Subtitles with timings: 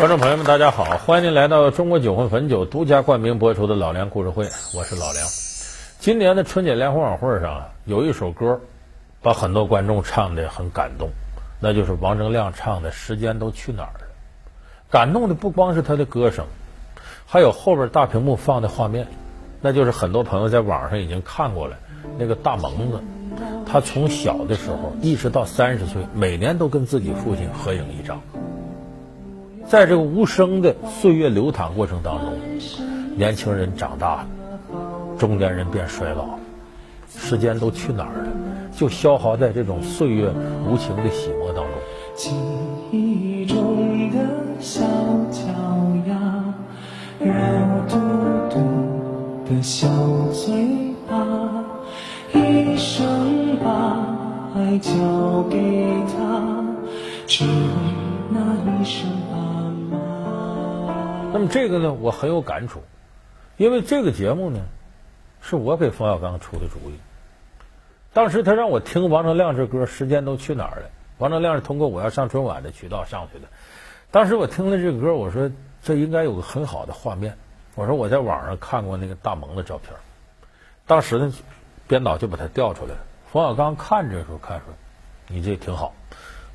[0.00, 0.84] 观众朋友们，大家好！
[0.96, 5.26] 欢迎您来到中国酒魂汾酒独家冠名播出的《老梁故事会》，我是老梁。
[5.98, 8.58] 今年的春节联欢晚会上，有一首歌
[9.20, 11.10] 把很多观众唱的很感动，
[11.60, 14.06] 那就是王铮亮唱的《时间都去哪儿了》。
[14.90, 16.46] 感动的不光是他的歌声，
[17.26, 19.06] 还有后边大屏幕放的画面，
[19.60, 21.76] 那就是很多朋友在网上已经看过了。
[22.16, 22.98] 那个大蒙子，
[23.66, 28.18] 他从小的时候一直到三十岁，每年都跟自己父亲合影一张。
[29.70, 32.32] 在这个无声的岁月流淌过程当中，
[33.16, 34.26] 年轻人长大了，
[35.16, 36.30] 中年人变衰老，
[37.08, 38.28] 时间都去哪儿了？
[38.76, 40.28] 就消耗在这种岁月
[40.68, 41.72] 无情的洗磨当中。
[42.16, 42.34] 记
[42.90, 44.18] 忆中的
[44.58, 44.80] 小
[45.30, 45.46] 脚
[46.08, 46.16] 丫，
[47.20, 47.32] 肉
[47.88, 47.96] 嘟
[48.50, 49.86] 嘟的小
[50.32, 51.64] 嘴巴，
[52.34, 54.04] 一生把
[54.56, 56.64] 爱交给他，
[57.28, 57.52] 只为
[58.30, 59.08] 那一声。
[61.32, 62.82] 那么这个呢，我很有感触，
[63.56, 64.60] 因为这个节目呢，
[65.40, 66.94] 是我给冯小刚出的主意。
[68.12, 70.90] 当时他让我听王铮亮这歌，时间都去哪儿了？
[71.18, 73.46] 王铮亮是通过我要上春晚的渠道上去的。
[74.10, 75.48] 当时我听了这歌，我说
[75.82, 77.36] 这应该有个很好的画面。
[77.76, 79.94] 我说我在网上看过那个大萌的照片，
[80.86, 81.32] 当时呢，
[81.86, 82.98] 编导就把他调出来了。
[83.30, 84.74] 冯小刚看着的时候看说，
[85.28, 85.94] 你这挺好。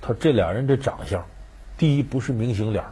[0.00, 1.24] 他说这俩人这长相，
[1.78, 2.84] 第一不是明星脸，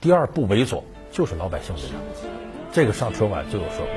[0.00, 1.94] 第二不猥琐，就是老百姓的脸。
[2.72, 3.88] 这个上春晚最有说服力。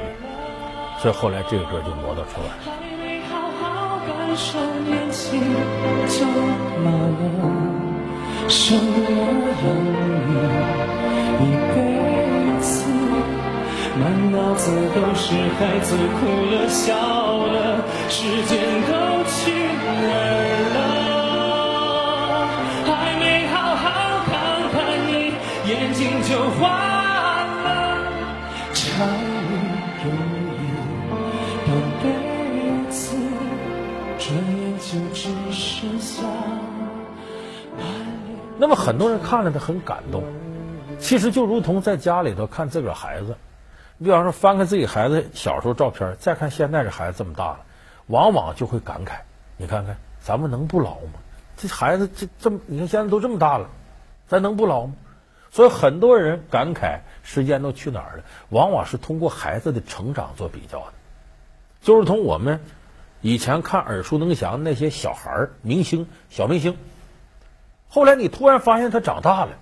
[1.01, 2.51] 所以后来这个歌就挪到春晚。
[2.65, 5.39] 还没好好感受年轻
[6.07, 6.25] 就
[6.83, 7.21] 老了，
[8.49, 9.67] 什么样
[10.33, 10.35] 的
[11.39, 11.75] 一辈
[12.59, 12.71] 子，
[13.99, 16.19] 满脑子都是孩子哭
[16.51, 16.93] 了笑
[17.47, 18.91] 了，时间都
[19.23, 19.39] 去
[25.69, 28.11] 眼睛就花了。
[28.73, 29.53] 柴米
[30.03, 30.09] 油
[30.57, 30.65] 盐
[31.67, 31.69] 半
[32.01, 32.05] 辈
[32.89, 33.15] 子，
[34.17, 36.23] 转眼就只剩下。
[38.57, 40.23] 那么很多人看了他很感动，
[40.97, 43.37] 其实就如同在家里头看自个儿孩子，
[43.99, 47.59] 你比方说翻开自己孩子小时候照片，再看现在这孩子这么大了，
[48.07, 49.11] 往往就会感慨：
[49.55, 51.19] 你看看咱们能不老吗？
[51.57, 53.69] 这孩子这这么，你看现在都这么大了，
[54.27, 54.93] 咱能不老吗？
[55.51, 60.93] 所以很多人感慨时间都去哪儿了，往往是通过孩子的成长做比较的，
[61.81, 62.61] 就是从我们
[63.21, 66.77] 以前看耳熟能详那些小孩儿明星、小明星。
[67.87, 69.57] 后来你突然发现他长大了，